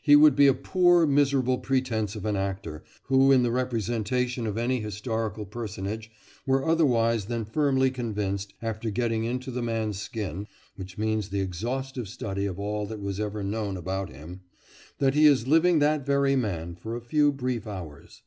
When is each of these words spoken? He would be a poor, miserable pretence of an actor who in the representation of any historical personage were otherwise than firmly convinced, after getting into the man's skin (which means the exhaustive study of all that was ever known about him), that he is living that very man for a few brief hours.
He 0.00 0.14
would 0.14 0.36
be 0.36 0.46
a 0.46 0.54
poor, 0.54 1.04
miserable 1.04 1.58
pretence 1.58 2.14
of 2.14 2.24
an 2.24 2.36
actor 2.36 2.84
who 3.06 3.32
in 3.32 3.42
the 3.42 3.50
representation 3.50 4.46
of 4.46 4.56
any 4.56 4.78
historical 4.80 5.44
personage 5.44 6.12
were 6.46 6.64
otherwise 6.64 7.24
than 7.24 7.44
firmly 7.44 7.90
convinced, 7.90 8.54
after 8.62 8.88
getting 8.88 9.24
into 9.24 9.50
the 9.50 9.60
man's 9.60 9.98
skin 9.98 10.46
(which 10.76 10.96
means 10.96 11.30
the 11.30 11.40
exhaustive 11.40 12.08
study 12.08 12.46
of 12.46 12.60
all 12.60 12.86
that 12.86 13.00
was 13.00 13.18
ever 13.18 13.42
known 13.42 13.76
about 13.76 14.10
him), 14.10 14.42
that 14.98 15.14
he 15.14 15.26
is 15.26 15.48
living 15.48 15.80
that 15.80 16.06
very 16.06 16.36
man 16.36 16.76
for 16.76 16.94
a 16.94 17.00
few 17.00 17.32
brief 17.32 17.66
hours. 17.66 18.22